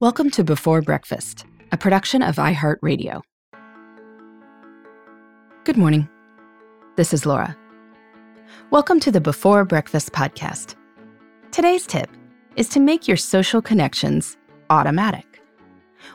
Welcome 0.00 0.30
to 0.30 0.44
Before 0.44 0.80
Breakfast, 0.80 1.44
a 1.72 1.76
production 1.76 2.22
of 2.22 2.36
iHeartRadio. 2.36 3.20
Good 5.64 5.76
morning. 5.76 6.08
This 6.96 7.12
is 7.12 7.26
Laura. 7.26 7.54
Welcome 8.70 8.98
to 9.00 9.12
the 9.12 9.20
Before 9.20 9.62
Breakfast 9.66 10.12
podcast. 10.12 10.74
Today's 11.52 11.86
tip 11.86 12.08
is 12.56 12.70
to 12.70 12.80
make 12.80 13.06
your 13.08 13.18
social 13.18 13.60
connections 13.60 14.38
automatic. 14.70 15.42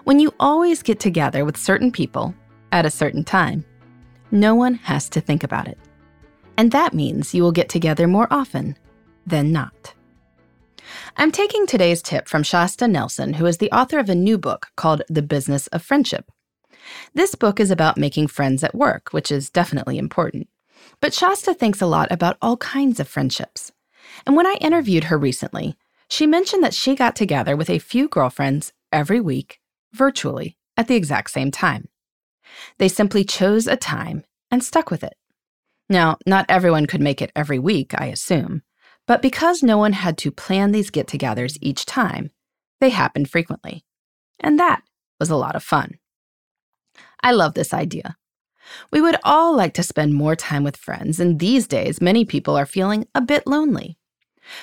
When 0.05 0.19
you 0.19 0.33
always 0.39 0.81
get 0.81 0.99
together 0.99 1.45
with 1.45 1.55
certain 1.55 1.91
people 1.91 2.33
at 2.71 2.87
a 2.87 2.89
certain 2.89 3.23
time, 3.23 3.63
no 4.31 4.55
one 4.55 4.73
has 4.73 5.09
to 5.09 5.21
think 5.21 5.43
about 5.43 5.67
it. 5.67 5.77
And 6.57 6.71
that 6.71 6.95
means 6.95 7.35
you 7.35 7.43
will 7.43 7.51
get 7.51 7.69
together 7.69 8.07
more 8.07 8.27
often 8.31 8.79
than 9.27 9.51
not. 9.51 9.93
I'm 11.25 11.31
taking 11.31 11.65
today's 11.65 12.03
tip 12.03 12.27
from 12.27 12.43
Shasta 12.43 12.87
Nelson, 12.87 13.33
who 13.33 13.47
is 13.47 13.57
the 13.57 13.71
author 13.71 13.97
of 13.97 14.09
a 14.09 14.13
new 14.13 14.37
book 14.37 14.67
called 14.77 15.01
The 15.09 15.23
Business 15.23 15.65
of 15.65 15.81
Friendship. 15.81 16.31
This 17.15 17.33
book 17.33 17.59
is 17.59 17.71
about 17.71 17.97
making 17.97 18.27
friends 18.27 18.63
at 18.63 18.75
work, 18.75 19.09
which 19.09 19.31
is 19.31 19.49
definitely 19.49 19.97
important. 19.97 20.47
But 21.01 21.15
Shasta 21.15 21.55
thinks 21.55 21.81
a 21.81 21.87
lot 21.87 22.11
about 22.11 22.37
all 22.43 22.57
kinds 22.57 22.99
of 22.99 23.07
friendships. 23.07 23.71
And 24.27 24.35
when 24.35 24.45
I 24.45 24.59
interviewed 24.61 25.05
her 25.05 25.17
recently, 25.17 25.75
she 26.11 26.27
mentioned 26.27 26.63
that 26.63 26.75
she 26.75 26.93
got 26.93 27.15
together 27.15 27.55
with 27.55 27.71
a 27.71 27.79
few 27.79 28.07
girlfriends 28.07 28.71
every 28.91 29.19
week, 29.19 29.59
virtually, 29.93 30.57
at 30.77 30.87
the 30.87 30.95
exact 30.95 31.31
same 31.31 31.49
time. 31.49 31.87
They 32.77 32.87
simply 32.87 33.23
chose 33.23 33.65
a 33.65 33.75
time 33.75 34.25
and 34.51 34.63
stuck 34.63 34.91
with 34.91 35.03
it. 35.03 35.15
Now, 35.89 36.17
not 36.27 36.45
everyone 36.49 36.85
could 36.85 37.01
make 37.01 37.19
it 37.19 37.31
every 37.35 37.57
week, 37.57 37.99
I 37.99 38.05
assume, 38.05 38.61
but 39.07 39.21
because 39.21 39.63
no 39.63 39.77
one 39.77 39.93
had 39.93 40.17
to 40.19 40.31
plan 40.31 40.71
these 40.71 40.89
get 40.89 41.07
togethers 41.07 41.57
each 41.61 41.85
time, 41.85 42.31
they 42.79 42.89
happened 42.89 43.29
frequently. 43.29 43.83
And 44.39 44.59
that 44.59 44.81
was 45.19 45.29
a 45.29 45.35
lot 45.35 45.55
of 45.55 45.63
fun. 45.63 45.99
I 47.21 47.31
love 47.31 47.53
this 47.53 47.73
idea. 47.73 48.17
We 48.91 49.01
would 49.01 49.17
all 49.23 49.55
like 49.55 49.73
to 49.75 49.83
spend 49.83 50.13
more 50.13 50.35
time 50.35 50.63
with 50.63 50.77
friends, 50.77 51.19
and 51.19 51.39
these 51.39 51.67
days, 51.67 52.01
many 52.01 52.25
people 52.25 52.55
are 52.55 52.65
feeling 52.65 53.07
a 53.13 53.21
bit 53.21 53.45
lonely. 53.45 53.97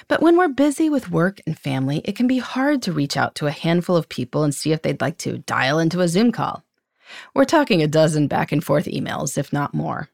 But 0.09 0.23
when 0.23 0.37
we're 0.37 0.49
busy 0.49 0.89
with 0.89 1.11
work 1.11 1.41
and 1.47 1.59
family, 1.59 2.03
it 2.05 2.17
can 2.17 2.27
be 2.27 2.39
hard 2.39 2.83
to 2.83 2.93
reach 2.93 3.17
out 3.17 3.35
to 3.37 3.47
a 3.47 3.53
handful 3.53 3.97
of 3.97 4.09
people 4.09 4.45
and 4.45 4.55
see 4.55 4.73
if 4.73 4.83
they'd 4.83 5.01
like 5.01 5.19
to 5.19 5.39
dial 5.39 5.79
into 5.79 6.01
a 6.01 6.09
Zoom 6.09 6.33
call. 6.33 6.65
We're 7.35 7.45
talking 7.45 7.83
a 7.83 7.89
dozen 7.89 8.29
back 8.29 8.53
and 8.53 8.63
forth 8.63 8.87
emails, 8.87 9.37
if 9.37 9.53
not 9.53 9.75
more. 9.75 10.09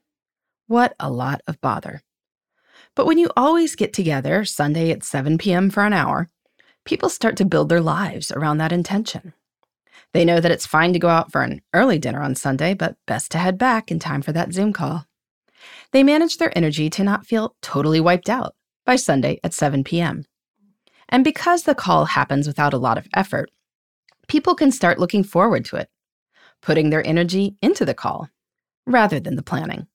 What 0.66 0.94
a 0.98 1.10
lot 1.10 1.42
of 1.46 1.60
bother. 1.60 2.02
But 2.98 3.06
when 3.06 3.18
you 3.18 3.30
always 3.36 3.76
get 3.76 3.92
together 3.92 4.44
Sunday 4.44 4.90
at 4.90 5.04
7 5.04 5.38
p.m. 5.38 5.70
for 5.70 5.84
an 5.84 5.92
hour, 5.92 6.28
people 6.84 7.08
start 7.08 7.36
to 7.36 7.44
build 7.44 7.68
their 7.68 7.80
lives 7.80 8.32
around 8.32 8.58
that 8.58 8.72
intention. 8.72 9.34
They 10.12 10.24
know 10.24 10.40
that 10.40 10.50
it's 10.50 10.66
fine 10.66 10.92
to 10.94 10.98
go 10.98 11.06
out 11.06 11.30
for 11.30 11.42
an 11.42 11.62
early 11.72 12.00
dinner 12.00 12.20
on 12.20 12.34
Sunday, 12.34 12.74
but 12.74 12.96
best 13.06 13.30
to 13.30 13.38
head 13.38 13.56
back 13.56 13.92
in 13.92 14.00
time 14.00 14.20
for 14.20 14.32
that 14.32 14.52
Zoom 14.52 14.72
call. 14.72 15.06
They 15.92 16.02
manage 16.02 16.38
their 16.38 16.50
energy 16.58 16.90
to 16.90 17.04
not 17.04 17.24
feel 17.24 17.54
totally 17.62 18.00
wiped 18.00 18.28
out 18.28 18.56
by 18.84 18.96
Sunday 18.96 19.38
at 19.44 19.54
7 19.54 19.84
p.m. 19.84 20.24
And 21.08 21.22
because 21.22 21.62
the 21.62 21.76
call 21.76 22.06
happens 22.06 22.48
without 22.48 22.74
a 22.74 22.78
lot 22.78 22.98
of 22.98 23.06
effort, 23.14 23.52
people 24.26 24.56
can 24.56 24.72
start 24.72 24.98
looking 24.98 25.22
forward 25.22 25.64
to 25.66 25.76
it, 25.76 25.88
putting 26.62 26.90
their 26.90 27.06
energy 27.06 27.54
into 27.62 27.84
the 27.84 27.94
call 27.94 28.28
rather 28.88 29.20
than 29.20 29.36
the 29.36 29.42
planning. 29.44 29.86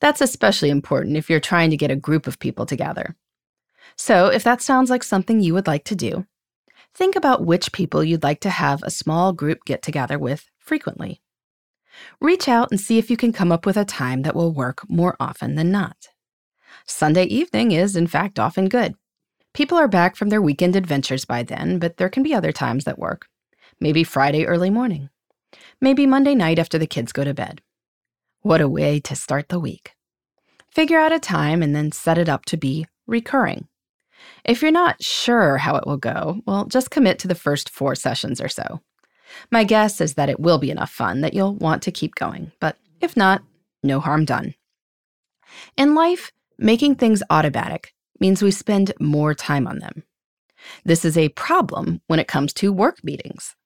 That's 0.00 0.20
especially 0.20 0.70
important 0.70 1.16
if 1.16 1.28
you're 1.28 1.40
trying 1.40 1.70
to 1.70 1.76
get 1.76 1.90
a 1.90 1.96
group 1.96 2.26
of 2.26 2.38
people 2.38 2.66
together. 2.66 3.16
So, 3.96 4.26
if 4.26 4.44
that 4.44 4.62
sounds 4.62 4.90
like 4.90 5.02
something 5.02 5.40
you 5.40 5.54
would 5.54 5.66
like 5.66 5.84
to 5.84 5.96
do, 5.96 6.26
think 6.94 7.16
about 7.16 7.44
which 7.44 7.72
people 7.72 8.04
you'd 8.04 8.22
like 8.22 8.40
to 8.40 8.50
have 8.50 8.82
a 8.82 8.90
small 8.90 9.32
group 9.32 9.64
get 9.64 9.82
together 9.82 10.18
with 10.18 10.50
frequently. 10.58 11.20
Reach 12.20 12.48
out 12.48 12.70
and 12.70 12.80
see 12.80 12.98
if 12.98 13.10
you 13.10 13.16
can 13.16 13.32
come 13.32 13.50
up 13.50 13.66
with 13.66 13.76
a 13.76 13.84
time 13.84 14.22
that 14.22 14.36
will 14.36 14.52
work 14.52 14.88
more 14.88 15.16
often 15.18 15.56
than 15.56 15.70
not. 15.70 16.08
Sunday 16.86 17.24
evening 17.24 17.72
is, 17.72 17.96
in 17.96 18.06
fact, 18.06 18.38
often 18.38 18.68
good. 18.68 18.94
People 19.54 19.78
are 19.78 19.88
back 19.88 20.14
from 20.14 20.28
their 20.28 20.42
weekend 20.42 20.76
adventures 20.76 21.24
by 21.24 21.42
then, 21.42 21.78
but 21.78 21.96
there 21.96 22.08
can 22.08 22.22
be 22.22 22.34
other 22.34 22.52
times 22.52 22.84
that 22.84 22.98
work. 22.98 23.26
Maybe 23.80 24.04
Friday 24.04 24.46
early 24.46 24.70
morning. 24.70 25.10
Maybe 25.80 26.06
Monday 26.06 26.34
night 26.34 26.58
after 26.58 26.78
the 26.78 26.86
kids 26.86 27.12
go 27.12 27.24
to 27.24 27.34
bed. 27.34 27.62
What 28.42 28.60
a 28.60 28.68
way 28.68 29.00
to 29.00 29.16
start 29.16 29.48
the 29.48 29.58
week. 29.58 29.94
Figure 30.70 30.98
out 30.98 31.12
a 31.12 31.18
time 31.18 31.60
and 31.60 31.74
then 31.74 31.90
set 31.90 32.18
it 32.18 32.28
up 32.28 32.44
to 32.46 32.56
be 32.56 32.86
recurring. 33.06 33.66
If 34.44 34.62
you're 34.62 34.70
not 34.70 35.02
sure 35.02 35.56
how 35.56 35.74
it 35.74 35.86
will 35.86 35.96
go, 35.96 36.40
well, 36.46 36.64
just 36.64 36.90
commit 36.90 37.18
to 37.20 37.28
the 37.28 37.34
first 37.34 37.68
four 37.68 37.96
sessions 37.96 38.40
or 38.40 38.48
so. 38.48 38.80
My 39.50 39.64
guess 39.64 40.00
is 40.00 40.14
that 40.14 40.28
it 40.28 40.38
will 40.38 40.58
be 40.58 40.70
enough 40.70 40.90
fun 40.90 41.20
that 41.22 41.34
you'll 41.34 41.56
want 41.56 41.82
to 41.82 41.92
keep 41.92 42.14
going, 42.14 42.52
but 42.60 42.76
if 43.00 43.16
not, 43.16 43.42
no 43.82 43.98
harm 43.98 44.24
done. 44.24 44.54
In 45.76 45.96
life, 45.96 46.30
making 46.58 46.94
things 46.94 47.22
automatic 47.30 47.92
means 48.20 48.40
we 48.40 48.52
spend 48.52 48.92
more 49.00 49.34
time 49.34 49.66
on 49.66 49.80
them. 49.80 50.04
This 50.84 51.04
is 51.04 51.18
a 51.18 51.28
problem 51.30 52.02
when 52.06 52.18
it 52.20 52.28
comes 52.28 52.52
to 52.54 52.72
work 52.72 53.02
meetings. 53.02 53.56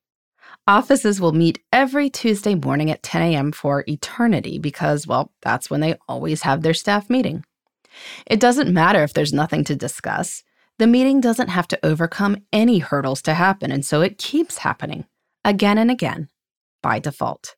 Offices 0.68 1.20
will 1.20 1.32
meet 1.32 1.60
every 1.72 2.08
Tuesday 2.08 2.54
morning 2.54 2.88
at 2.90 3.02
10 3.02 3.22
a.m. 3.22 3.50
for 3.50 3.82
eternity 3.88 4.60
because, 4.60 5.08
well, 5.08 5.32
that's 5.42 5.68
when 5.68 5.80
they 5.80 5.96
always 6.08 6.42
have 6.42 6.62
their 6.62 6.74
staff 6.74 7.10
meeting. 7.10 7.44
It 8.26 8.38
doesn't 8.38 8.72
matter 8.72 9.02
if 9.02 9.12
there's 9.12 9.32
nothing 9.32 9.64
to 9.64 9.74
discuss. 9.74 10.44
The 10.78 10.86
meeting 10.86 11.20
doesn't 11.20 11.48
have 11.48 11.66
to 11.68 11.84
overcome 11.84 12.36
any 12.52 12.78
hurdles 12.78 13.22
to 13.22 13.34
happen, 13.34 13.72
and 13.72 13.84
so 13.84 14.02
it 14.02 14.18
keeps 14.18 14.58
happening 14.58 15.04
again 15.44 15.78
and 15.78 15.90
again 15.90 16.28
by 16.80 17.00
default. 17.00 17.56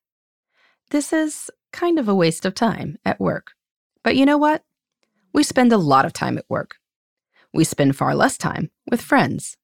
This 0.90 1.12
is 1.12 1.50
kind 1.72 1.98
of 1.98 2.08
a 2.08 2.14
waste 2.14 2.46
of 2.46 2.54
time 2.54 2.96
at 3.04 3.20
work. 3.20 3.52
But 4.02 4.16
you 4.16 4.24
know 4.24 4.38
what? 4.38 4.62
We 5.34 5.42
spend 5.42 5.72
a 5.72 5.78
lot 5.78 6.06
of 6.06 6.14
time 6.14 6.38
at 6.38 6.46
work. 6.48 6.76
We 7.52 7.64
spend 7.64 7.96
far 7.96 8.14
less 8.14 8.38
time 8.38 8.70
with 8.90 9.02
friends. 9.02 9.58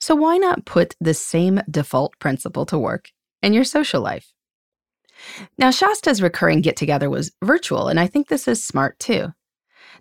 So 0.00 0.14
why 0.14 0.36
not 0.36 0.66
put 0.66 0.94
the 1.00 1.14
same 1.14 1.60
default 1.70 2.18
principle 2.18 2.66
to 2.66 2.78
work 2.78 3.10
in 3.42 3.52
your 3.52 3.64
social 3.64 4.00
life? 4.02 4.32
Now, 5.58 5.70
Shasta's 5.70 6.22
recurring 6.22 6.60
get 6.60 6.76
together 6.76 7.08
was 7.08 7.32
virtual, 7.42 7.88
and 7.88 7.98
I 7.98 8.06
think 8.06 8.28
this 8.28 8.46
is 8.46 8.62
smart 8.62 8.98
too. 8.98 9.32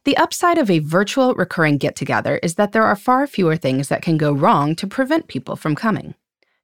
The 0.03 0.17
upside 0.17 0.57
of 0.57 0.69
a 0.69 0.79
virtual 0.79 1.33
recurring 1.33 1.77
get 1.77 1.95
together 1.95 2.39
is 2.43 2.55
that 2.55 2.73
there 2.73 2.83
are 2.83 2.95
far 2.95 3.25
fewer 3.25 3.55
things 3.55 3.87
that 3.87 4.01
can 4.01 4.17
go 4.17 4.33
wrong 4.33 4.75
to 4.75 4.87
prevent 4.87 5.27
people 5.27 5.55
from 5.55 5.75
coming. 5.75 6.15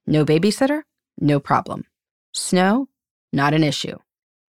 No 0.06 0.24
babysitter? 0.24 0.82
No 1.18 1.40
problem. 1.40 1.84
Snow? 2.32 2.88
Not 3.32 3.54
an 3.54 3.64
issue. 3.64 3.98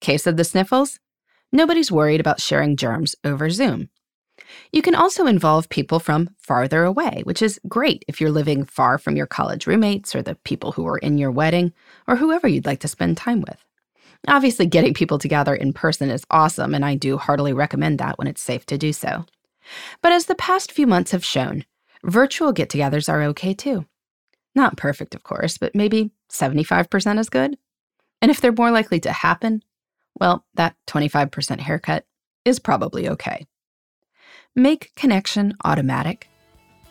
Case 0.02 0.28
of 0.28 0.38
the 0.38 0.44
sniffles? 0.44 1.00
Nobody's 1.52 1.92
worried 1.92 2.20
about 2.20 2.42
sharing 2.42 2.76
germs 2.76 3.16
over 3.24 3.50
Zoom. 3.50 3.90
You 4.72 4.82
can 4.82 4.96
also 4.96 5.26
involve 5.26 5.70
people 5.70 6.00
from 6.00 6.30
farther 6.38 6.84
away, 6.84 7.22
which 7.24 7.42
is 7.42 7.60
great 7.68 8.04
if 8.08 8.20
you're 8.20 8.32
living 8.32 8.66
far 8.66 8.98
from 8.98 9.16
your 9.16 9.28
college 9.28 9.68
roommates 9.68 10.16
or 10.16 10.22
the 10.22 10.36
people 10.36 10.72
who 10.72 10.86
are 10.88 10.98
in 10.98 11.18
your 11.18 11.32
wedding 11.32 11.74
or 12.08 12.16
whoever 12.16 12.48
you'd 12.48 12.66
like 12.66 12.80
to 12.82 12.88
spend 12.88 13.18
time 13.18 13.42
with. 13.42 13.64
Obviously, 14.28 14.66
getting 14.66 14.94
people 14.94 15.20
together 15.20 15.54
in 15.54 15.74
person 15.74 16.10
is 16.10 16.26
awesome, 16.32 16.74
and 16.74 16.84
I 16.84 16.96
do 16.96 17.18
heartily 17.18 17.54
recommend 17.54 18.00
that 18.00 18.18
when 18.18 18.28
it's 18.28 18.42
safe 18.42 18.66
to 18.68 18.78
do 18.78 18.92
so. 18.92 19.26
But 20.02 20.12
as 20.12 20.26
the 20.26 20.36
past 20.36 20.72
few 20.72 20.88
months 20.88 21.12
have 21.12 21.24
shown, 21.24 21.66
virtual 22.04 22.52
get 22.52 22.70
togethers 22.70 23.10
are 23.10 23.24
okay 23.24 23.54
too. 23.54 23.86
Not 24.56 24.78
perfect, 24.78 25.14
of 25.14 25.24
course, 25.24 25.58
but 25.58 25.76
maybe 25.76 26.12
75% 26.32 27.20
is 27.20 27.30
good. 27.30 27.58
And 28.22 28.32
if 28.32 28.42
they're 28.42 28.52
more 28.52 28.72
likely 28.72 29.00
to 29.02 29.12
happen, 29.12 29.62
well, 30.20 30.46
that 30.56 30.76
25% 30.88 31.60
haircut 31.60 32.06
is 32.46 32.60
probably 32.60 33.10
okay. 33.10 33.46
Make 34.58 34.96
connection 34.96 35.58
automatic, 35.66 36.30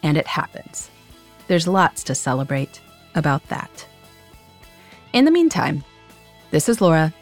and 0.02 0.18
it 0.18 0.26
happens. 0.26 0.90
There's 1.48 1.66
lots 1.66 2.04
to 2.04 2.14
celebrate 2.14 2.82
about 3.14 3.48
that. 3.48 3.86
In 5.14 5.24
the 5.24 5.30
meantime, 5.30 5.82
this 6.50 6.68
is 6.68 6.82
Laura. 6.82 7.14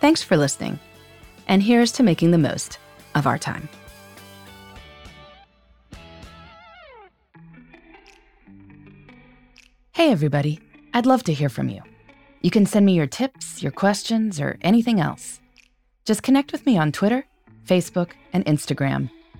Thanks 0.00 0.22
for 0.22 0.38
listening, 0.38 0.78
and 1.48 1.62
here's 1.62 1.92
to 1.92 2.02
making 2.02 2.30
the 2.30 2.38
most 2.38 2.78
of 3.14 3.26
our 3.26 3.36
time. 3.36 3.68
Hey, 9.92 10.10
everybody. 10.10 10.60
I'd 10.94 11.04
love 11.04 11.24
to 11.24 11.34
hear 11.34 11.50
from 11.50 11.68
you. 11.68 11.82
You 12.40 12.50
can 12.50 12.64
send 12.64 12.86
me 12.86 12.94
your 12.94 13.06
tips, 13.06 13.62
your 13.62 13.72
questions, 13.72 14.40
or 14.40 14.56
anything 14.62 14.98
else. 14.98 15.42
Just 16.06 16.22
connect 16.22 16.52
with 16.52 16.64
me 16.64 16.78
on 16.78 16.90
Twitter, 16.90 17.26
Facebook, 17.66 18.12
and 18.32 18.46
Instagram 18.46 19.10